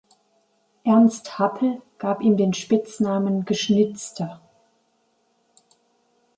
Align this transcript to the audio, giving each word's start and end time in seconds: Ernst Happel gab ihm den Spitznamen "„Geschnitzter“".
Ernst 0.83 1.37
Happel 1.37 1.83
gab 1.99 2.23
ihm 2.23 2.35
den 2.35 2.55
Spitznamen 2.55 3.45
"„Geschnitzter“". 3.45 4.41